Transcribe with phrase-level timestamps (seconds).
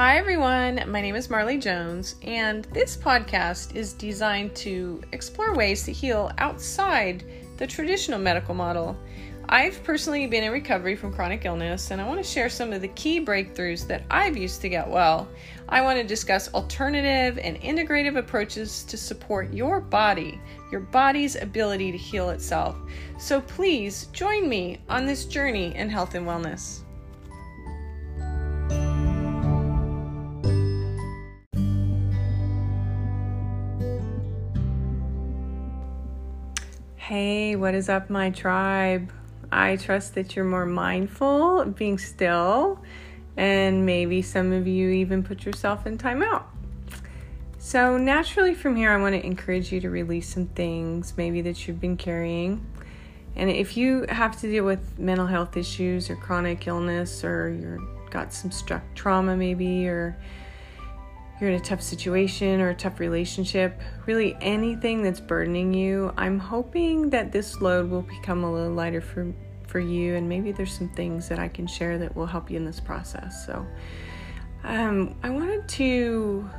[0.00, 0.82] Hi, everyone.
[0.90, 6.32] My name is Marley Jones, and this podcast is designed to explore ways to heal
[6.38, 7.22] outside
[7.58, 8.96] the traditional medical model.
[9.50, 12.80] I've personally been in recovery from chronic illness, and I want to share some of
[12.80, 15.28] the key breakthroughs that I've used to get well.
[15.68, 20.40] I want to discuss alternative and integrative approaches to support your body,
[20.72, 22.74] your body's ability to heal itself.
[23.18, 26.84] So please join me on this journey in health and wellness.
[37.10, 39.12] Hey, what is up, my tribe?
[39.50, 42.80] I trust that you're more mindful, being still,
[43.36, 46.44] and maybe some of you even put yourself in timeout.
[47.58, 51.66] So, naturally, from here, I want to encourage you to release some things maybe that
[51.66, 52.64] you've been carrying.
[53.34, 58.10] And if you have to deal with mental health issues or chronic illness, or you've
[58.12, 60.16] got some struck trauma, maybe, or
[61.40, 66.38] you're in a tough situation or a tough relationship, really anything that's burdening you, I'm
[66.38, 69.32] hoping that this load will become a little lighter for
[69.66, 72.56] for you and maybe there's some things that I can share that will help you
[72.56, 73.46] in this process.
[73.46, 73.64] So
[74.64, 76.50] um, I wanted to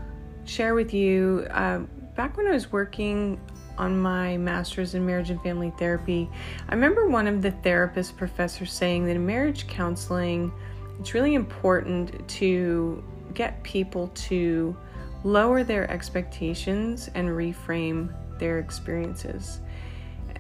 [0.46, 1.80] share with you uh,
[2.16, 3.40] back when I was working
[3.78, 6.30] on my master's in marriage and family therapy,
[6.70, 10.52] I remember one of the therapist professors saying that in marriage counseling,
[11.00, 14.76] it's really important to get people to
[15.24, 19.60] lower their expectations and reframe their experiences.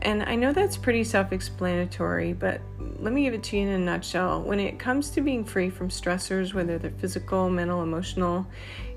[0.03, 2.59] And I know that's pretty self explanatory, but
[2.99, 4.41] let me give it to you in a nutshell.
[4.41, 8.47] When it comes to being free from stressors, whether they're physical, mental, emotional,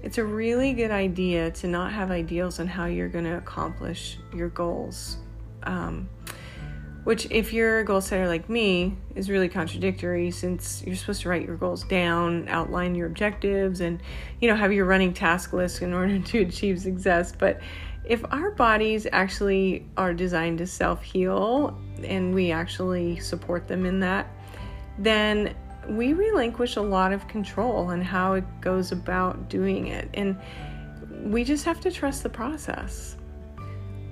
[0.03, 4.19] it's a really good idea to not have ideals on how you're going to accomplish
[4.35, 5.19] your goals.
[5.65, 6.09] Um,
[7.05, 11.29] which if you're a goal setter like me is really contradictory since you're supposed to
[11.29, 14.01] write your goals down outline your objectives and
[14.41, 17.33] you know have your running task list in order to achieve success.
[17.37, 17.61] But
[18.05, 24.01] if our bodies actually are designed to self heal and we actually support them in
[24.01, 24.27] that
[24.99, 25.55] then
[25.89, 30.09] we relinquish a lot of control on how it goes about doing it.
[30.15, 30.39] And
[31.25, 33.17] we just have to trust the process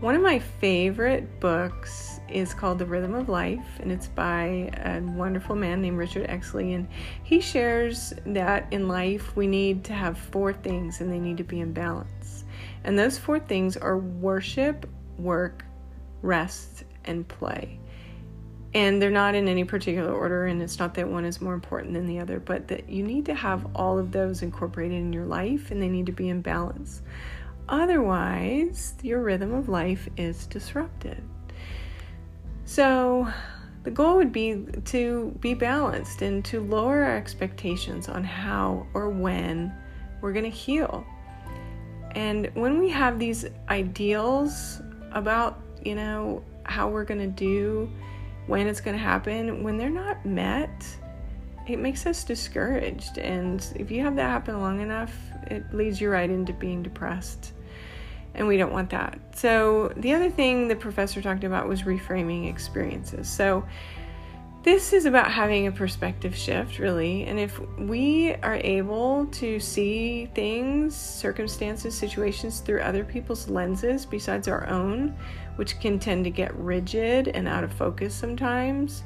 [0.03, 5.01] one of my favorite books is called The Rhythm of Life, and it's by a
[5.01, 6.75] wonderful man named Richard Exley.
[6.75, 6.89] And
[7.23, 11.45] he shares that in life we need to have four things and they need to
[11.45, 12.43] be in balance.
[12.83, 15.65] And those four things are worship, work,
[16.21, 17.79] rest, and play.
[18.75, 21.95] And they're not in any particular order, and it's not that one is more important
[21.95, 25.27] than the other, but that you need to have all of those incorporated in your
[25.27, 27.03] life and they need to be in balance.
[27.73, 31.23] Otherwise, your rhythm of life is disrupted.
[32.67, 33.27] So,
[33.83, 39.09] the goal would be to be balanced and to lower our expectations on how or
[39.09, 39.75] when
[40.21, 41.03] we're going to heal.
[42.11, 47.91] And when we have these ideals about, you know, how we're going to do,
[48.49, 50.87] when it's going to happen, when they're not met,
[51.67, 53.17] it makes us discouraged.
[53.17, 55.17] And if you have that happen long enough,
[55.47, 57.55] it leads you right into being depressed.
[58.35, 59.19] And we don't want that.
[59.35, 63.29] So, the other thing the professor talked about was reframing experiences.
[63.29, 63.65] So,
[64.63, 67.25] this is about having a perspective shift, really.
[67.25, 74.47] And if we are able to see things, circumstances, situations through other people's lenses besides
[74.47, 75.17] our own,
[75.57, 79.03] which can tend to get rigid and out of focus sometimes,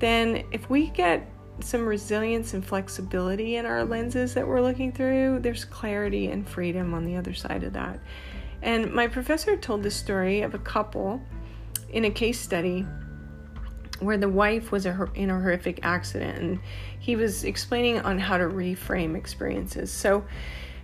[0.00, 1.30] then if we get
[1.60, 6.92] some resilience and flexibility in our lenses that we're looking through, there's clarity and freedom
[6.92, 8.00] on the other side of that.
[8.62, 11.20] And my professor told this story of a couple
[11.90, 12.86] in a case study
[14.00, 16.60] where the wife was a, in a horrific accident and
[17.00, 19.90] he was explaining on how to reframe experiences.
[19.90, 20.24] So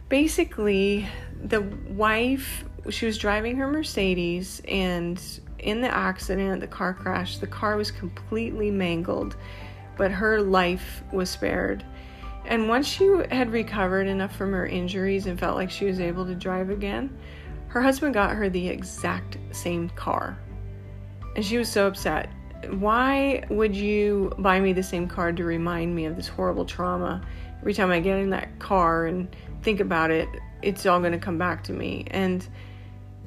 [0.09, 1.07] basically,
[1.43, 5.21] the wife, she was driving her Mercedes and
[5.59, 9.37] in the accident, the car crashed, the car was completely mangled
[9.97, 11.85] but her life was spared.
[12.47, 16.27] And once she had recovered enough from her injuries and felt like she was able
[16.27, 17.17] to drive again,
[17.75, 20.39] her husband got her the exact same car.
[21.35, 22.31] And she was so upset.
[22.71, 27.21] Why would you buy me the same car to remind me of this horrible trauma?
[27.59, 30.29] Every time I get in that car and think about it,
[30.63, 32.07] it's all going to come back to me.
[32.13, 32.47] And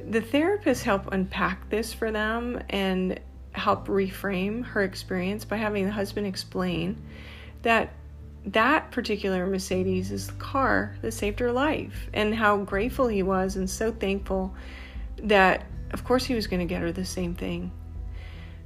[0.10, 3.20] the therapist helped unpack this for them and
[3.52, 7.06] help reframe her experience by having the husband explain
[7.64, 7.92] that
[8.48, 13.56] that particular Mercedes is the car that saved her life and how grateful he was
[13.56, 14.54] and so thankful
[15.24, 17.72] that of course he was going to get her the same thing.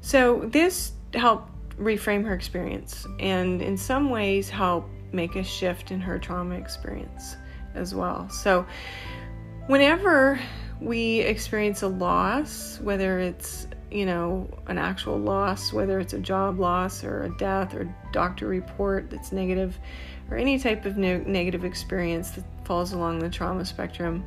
[0.01, 5.99] So this helped reframe her experience and in some ways help make a shift in
[5.99, 7.35] her trauma experience
[7.73, 8.29] as well.
[8.29, 8.65] So,
[9.67, 10.39] whenever
[10.79, 16.59] we experience a loss, whether it's you know an actual loss, whether it's a job
[16.59, 19.77] loss or a death or doctor report that's negative,
[20.29, 24.23] or any type of ne- negative experience that falls along the trauma spectrum,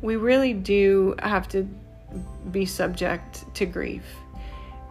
[0.00, 1.68] we really do have to
[2.50, 4.04] be subject to grief.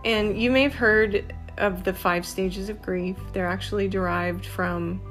[0.04, 3.18] And you may have heard of the five stages of grief.
[3.34, 5.02] They're actually derived from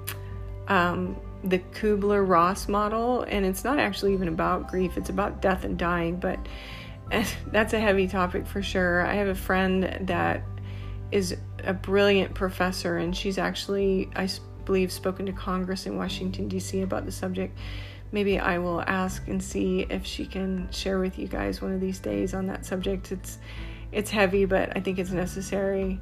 [0.68, 5.64] um, the Kubler Ross model, and it's not actually even about grief, it's about death
[5.64, 6.38] and dying, but
[7.50, 9.06] that's a heavy topic for sure.
[9.06, 10.42] I have a friend that
[11.12, 14.28] is a brilliant professor, and she's actually, I
[14.64, 16.82] believe, spoken to Congress in Washington, D.C.
[16.82, 17.56] about the subject.
[18.12, 21.80] Maybe I will ask and see if she can share with you guys one of
[21.80, 23.12] these days on that subject.
[23.12, 23.38] It's
[23.92, 26.00] it's heavy, but I think it's necessary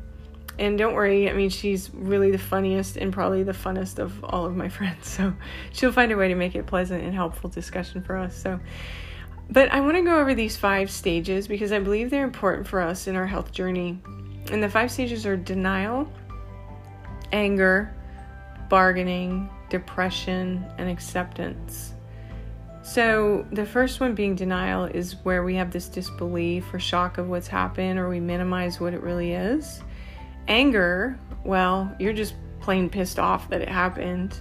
[0.58, 4.44] and don't worry, I mean, she's really the funniest and probably the funnest of all
[4.44, 5.08] of my friends.
[5.08, 5.34] So
[5.72, 8.37] she'll find a way to make it pleasant and helpful discussion for us.
[8.37, 8.60] So,
[9.52, 12.81] but I want to go over these five stages because I believe they're important for
[12.81, 14.00] us in our health journey.
[14.50, 16.10] And the five stages are denial,
[17.32, 17.94] anger,
[18.70, 21.93] bargaining, depression, and acceptance.
[22.82, 27.28] So, the first one being denial is where we have this disbelief or shock of
[27.28, 29.82] what's happened, or we minimize what it really is.
[30.49, 34.40] Anger, well, you're just plain pissed off that it happened.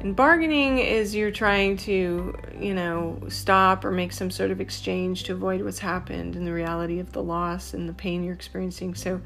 [0.00, 5.24] And bargaining is you're trying to, you know, stop or make some sort of exchange
[5.24, 8.94] to avoid what's happened and the reality of the loss and the pain you're experiencing.
[8.94, 9.20] So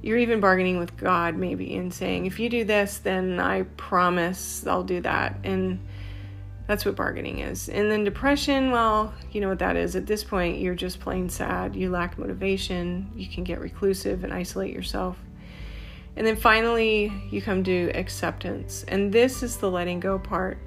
[0.00, 4.66] you're even bargaining with God maybe and saying, if you do this, then I promise
[4.66, 5.36] I'll do that.
[5.44, 5.80] And
[6.66, 7.68] that's what bargaining is.
[7.68, 9.96] And then depression, well, you know what that is.
[9.96, 11.76] At this point, you're just plain sad.
[11.76, 13.10] You lack motivation.
[13.14, 15.18] You can get reclusive and isolate yourself.
[16.16, 18.84] And then finally, you come to acceptance.
[18.88, 20.58] And this is the letting go part.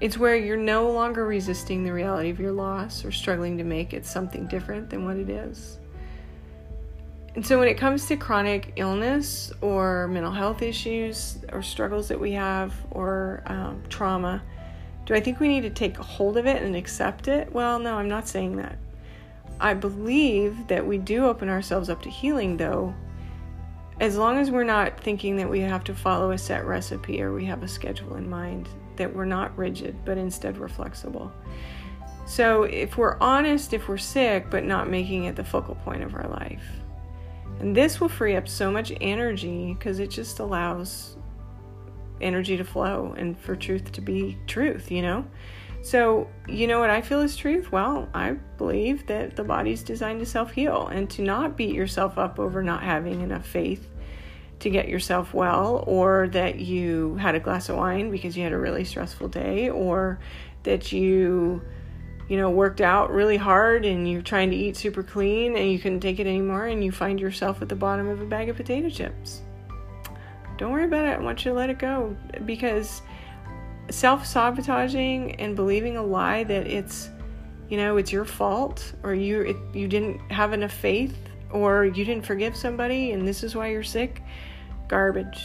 [0.00, 3.94] It's where you're no longer resisting the reality of your loss or struggling to make
[3.94, 5.78] it something different than what it is.
[7.34, 12.20] And so, when it comes to chronic illness or mental health issues or struggles that
[12.20, 14.42] we have or um, trauma,
[15.06, 17.50] do I think we need to take hold of it and accept it?
[17.50, 18.76] Well, no, I'm not saying that.
[19.60, 22.94] I believe that we do open ourselves up to healing, though,
[24.00, 27.32] as long as we're not thinking that we have to follow a set recipe or
[27.32, 31.32] we have a schedule in mind, that we're not rigid, but instead we're flexible.
[32.26, 36.14] So, if we're honest, if we're sick, but not making it the focal point of
[36.14, 36.64] our life,
[37.60, 41.16] and this will free up so much energy because it just allows
[42.20, 45.24] energy to flow and for truth to be truth, you know?
[45.82, 47.72] So, you know what I feel is truth?
[47.72, 52.18] Well, I believe that the body's designed to self heal and to not beat yourself
[52.18, 53.88] up over not having enough faith
[54.60, 58.52] to get yourself well, or that you had a glass of wine because you had
[58.52, 60.20] a really stressful day, or
[60.62, 61.60] that you,
[62.28, 65.80] you know, worked out really hard and you're trying to eat super clean and you
[65.80, 68.56] couldn't take it anymore and you find yourself at the bottom of a bag of
[68.56, 69.42] potato chips.
[70.58, 71.18] Don't worry about it.
[71.18, 73.02] I want you to let it go because
[73.90, 77.10] self sabotaging and believing a lie that it's,
[77.68, 81.16] you know, it's your fault or you it, you didn't have enough faith
[81.50, 84.22] or you didn't forgive somebody and this is why you're sick
[84.88, 85.44] garbage.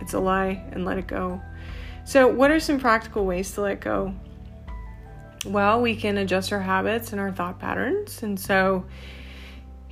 [0.00, 1.40] It's a lie and let it go.
[2.04, 4.14] So, what are some practical ways to let go?
[5.46, 8.22] Well, we can adjust our habits and our thought patterns.
[8.22, 8.84] And so,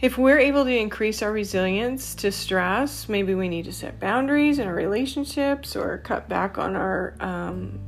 [0.01, 4.59] if we're able to increase our resilience to stress, maybe we need to set boundaries
[4.59, 7.79] in our relationships or cut back on our, um,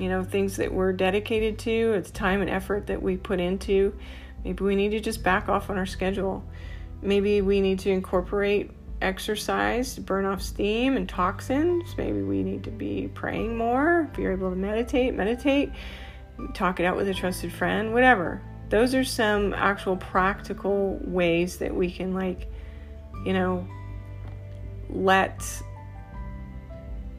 [0.00, 1.92] you know, things that we're dedicated to.
[1.92, 3.94] It's time and effort that we put into.
[4.44, 6.42] Maybe we need to just back off on our schedule.
[7.02, 8.70] Maybe we need to incorporate
[9.02, 11.94] exercise to burn off steam and toxins.
[11.98, 14.08] Maybe we need to be praying more.
[14.10, 15.70] If you're able to meditate, meditate.
[16.54, 18.42] Talk it out with a trusted friend, whatever.
[18.70, 22.50] Those are some actual practical ways that we can, like,
[23.26, 23.66] you know,
[24.88, 25.44] let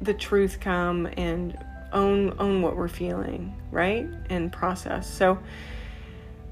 [0.01, 1.55] the truth come and
[1.93, 4.07] own own what we're feeling, right?
[4.29, 5.11] And process.
[5.11, 5.39] So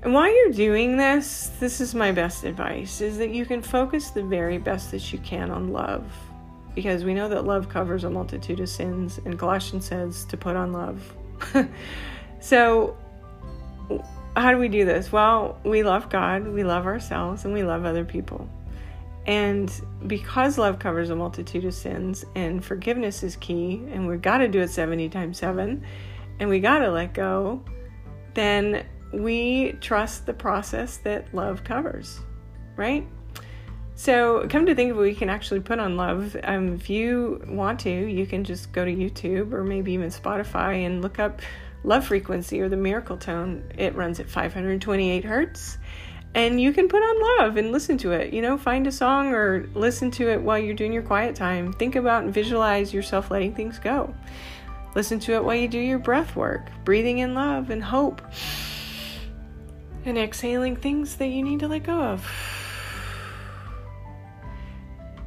[0.02, 4.12] and while you're doing this, this is my best advice is that you can focus
[4.12, 6.10] the very best that you can on love.
[6.74, 10.56] Because we know that love covers a multitude of sins, and Colossians says to put
[10.56, 11.14] on love.
[12.40, 12.96] so,
[14.38, 15.12] how do we do this?
[15.12, 18.48] Well, we love God, we love ourselves, and we love other people.
[19.30, 19.72] And
[20.08, 24.48] because love covers a multitude of sins and forgiveness is key, and we've got to
[24.48, 25.86] do it 70 times 7,
[26.40, 27.64] and we got to let go,
[28.34, 32.22] then we trust the process that love covers,
[32.76, 33.08] right?
[33.94, 36.36] So, come to think of it, we can actually put on love.
[36.44, 40.88] Um, if you want to, you can just go to YouTube or maybe even Spotify
[40.88, 41.44] and look up
[41.84, 43.72] love frequency or the miracle tone.
[43.78, 45.78] It runs at 528 hertz.
[46.36, 48.34] And you can put on love and listen to it.
[48.34, 51.74] You know, find a song or listen to it while you're doing your quiet time.
[51.74, 54.14] Think about and visualize yourself letting things go.
[54.96, 58.22] Listen to it while you do your breath work, breathing in love and hope,
[60.06, 62.26] and exhaling things that you need to let go of.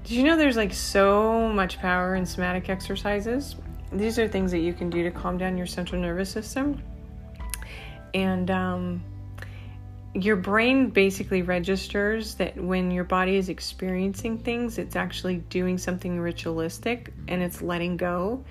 [0.04, 3.56] Did you know there's like so much power in somatic exercises?
[3.92, 6.82] These are things that you can do to calm down your central nervous system.
[8.14, 9.04] And um,
[10.14, 16.20] your brain basically registers that when your body is experiencing things, it's actually doing something
[16.20, 18.44] ritualistic and it's letting go.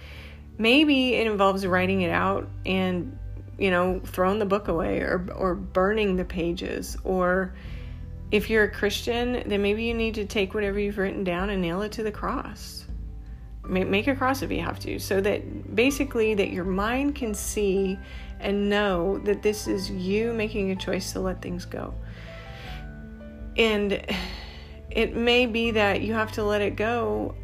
[0.58, 3.18] Maybe it involves writing it out and,
[3.60, 7.53] you know, throwing the book away or, or burning the pages or
[8.32, 11.62] if you're a Christian, then maybe you need to take whatever you've written down and
[11.62, 12.81] nail it to the cross.
[13.63, 17.98] Make a cross if you have to, so that basically that your mind can see
[18.39, 21.94] and know that this is you making a choice to let things go.
[23.58, 24.03] And
[24.89, 27.36] it may be that you have to let it go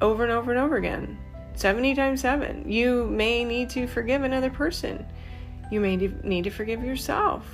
[0.00, 1.18] over and over and over again
[1.54, 2.70] 70 times 7.
[2.70, 5.04] You may need to forgive another person.
[5.70, 7.44] You may need to forgive yourself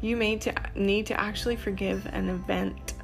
[0.00, 2.94] you may to, need to actually forgive an event,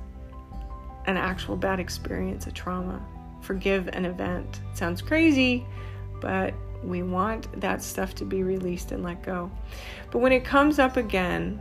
[1.07, 3.05] an actual bad experience, a trauma.
[3.45, 4.61] Forgive an event.
[4.73, 5.67] sounds crazy,
[6.21, 9.51] but we want that stuff to be released and let go.
[10.11, 11.61] But when it comes up again,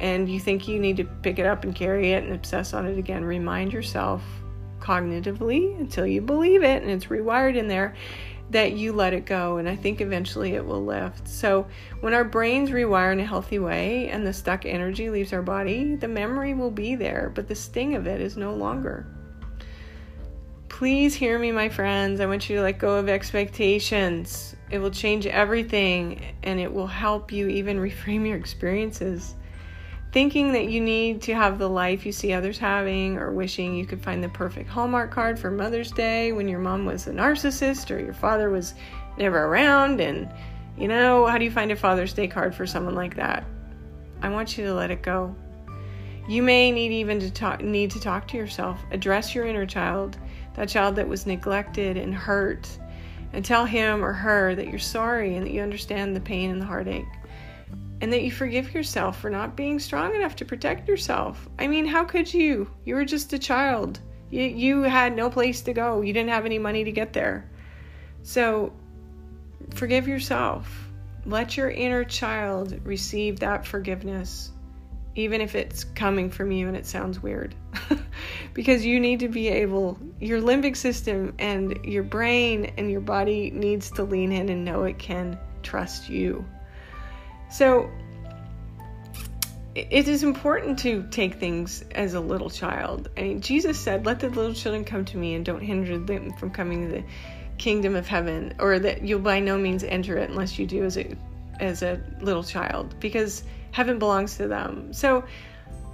[0.00, 2.86] and you think you need to pick it up and carry it and obsess on
[2.86, 4.22] it again, remind yourself
[4.80, 7.94] cognitively until you believe it and it's rewired in there
[8.50, 11.26] that you let it go and I think eventually it will lift.
[11.26, 11.66] So,
[12.00, 15.96] when our brains rewire in a healthy way and the stuck energy leaves our body,
[15.96, 19.06] the memory will be there, but the sting of it is no longer.
[20.78, 22.18] Please hear me, my friends.
[22.18, 24.56] I want you to let go of expectations.
[24.72, 29.36] It will change everything and it will help you even reframe your experiences
[30.10, 33.86] thinking that you need to have the life you see others having, or wishing you
[33.86, 37.94] could find the perfect Hallmark card for Mother's Day when your mom was a narcissist
[37.94, 38.74] or your father was
[39.16, 40.00] never around.
[40.00, 40.28] And,
[40.76, 43.44] you know, how do you find a Father's Day card for someone like that?
[44.22, 45.36] I want you to let it go.
[46.28, 48.80] You may need even to talk need to talk to yourself.
[48.90, 50.16] Address your inner child,
[50.54, 52.68] that child that was neglected and hurt,
[53.32, 56.60] and tell him or her that you're sorry and that you understand the pain and
[56.60, 57.04] the heartache
[58.00, 61.48] and that you forgive yourself for not being strong enough to protect yourself.
[61.58, 62.70] I mean, how could you?
[62.84, 63.98] You were just a child.
[64.30, 67.48] You, you had no place to go, you didn't have any money to get there.
[68.22, 68.72] So,
[69.74, 70.68] forgive yourself.
[71.24, 74.50] Let your inner child receive that forgiveness,
[75.16, 77.54] even if it's coming from you and it sounds weird.
[78.54, 83.50] because you need to be able, your limbic system and your brain and your body
[83.50, 86.44] needs to lean in and know it can trust you.
[87.50, 87.90] So
[89.74, 93.08] it is important to take things as a little child.
[93.16, 96.32] I mean, Jesus said, Let the little children come to me and don't hinder them
[96.34, 97.04] from coming to the
[97.58, 100.96] kingdom of heaven, or that you'll by no means enter it unless you do as
[100.96, 101.16] a
[101.60, 103.44] as a little child, because
[103.74, 104.92] heaven belongs to them.
[104.92, 105.24] So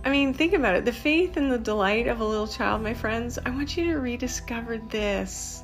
[0.04, 0.84] I mean, think about it.
[0.84, 3.98] The faith and the delight of a little child, my friends, I want you to
[3.98, 5.62] rediscover this.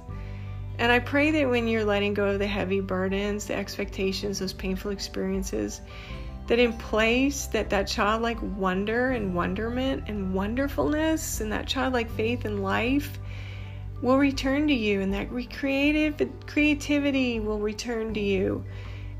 [0.78, 4.52] And I pray that when you're letting go of the heavy burdens, the expectations, those
[4.52, 5.80] painful experiences,
[6.49, 12.44] that in place that that childlike wonder and wonderment and wonderfulness and that childlike faith
[12.44, 13.18] in life
[14.02, 16.14] will return to you and that creative
[16.46, 18.64] creativity will return to you.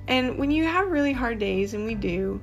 [0.09, 2.41] And when you have really hard days and we do,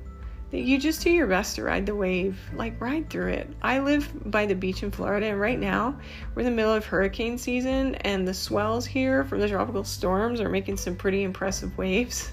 [0.54, 3.50] you just do your best to ride the wave, like ride through it.
[3.62, 5.98] I live by the beach in Florida, and right now
[6.34, 10.40] we're in the middle of hurricane season, and the swells here from the tropical storms
[10.40, 12.32] are making some pretty impressive waves.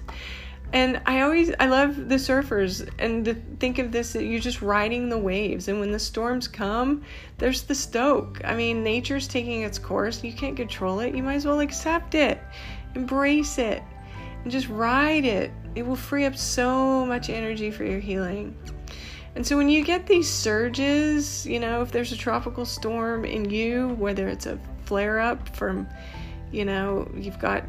[0.74, 4.62] And I always I love the surfers and to think of this that you're just
[4.62, 7.04] riding the waves and when the storms come,
[7.40, 8.40] there's the stoke.
[8.46, 10.24] I mean, nature's taking its course.
[10.24, 11.14] You can't control it.
[11.14, 12.40] You might as well accept it.
[12.96, 13.84] Embrace it
[14.44, 15.52] and just ride it.
[15.76, 18.56] It will free up so much energy for your healing.
[19.36, 23.50] And so when you get these surges, you know, if there's a tropical storm in
[23.50, 25.88] you, whether it's a flare up from,
[26.52, 27.64] you know, you've got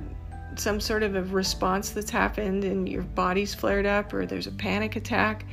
[0.57, 4.53] some sort of a response that's happened and your body's flared up or there's a
[4.53, 5.47] panic attack,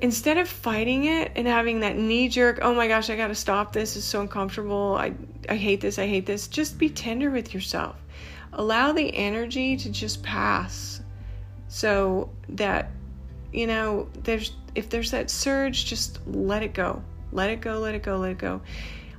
[0.00, 3.34] instead of fighting it and having that knee jerk, oh my gosh, I got to
[3.34, 5.14] stop this, it's so uncomfortable, I,
[5.48, 7.96] I hate this, I hate this, just be tender with yourself
[8.56, 11.00] allow the energy to just pass
[11.76, 12.90] so that
[13.52, 17.02] you know there's if there's that surge just let it go
[17.32, 18.62] Let it go, let it go, let it go.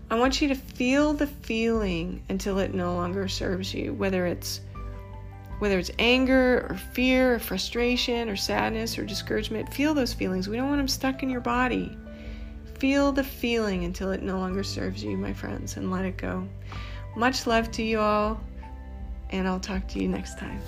[0.10, 4.62] I want you to feel the feeling until it no longer serves you, whether it's
[5.60, 9.72] whether it's anger or fear or frustration or sadness or discouragement.
[9.74, 10.48] Feel those feelings.
[10.48, 11.96] We don't want them stuck in your body.
[12.80, 16.48] Feel the feeling until it no longer serves you, my friends, and let it go.
[17.16, 18.40] Much love to you all,
[19.32, 20.62] and I'll talk to you next time.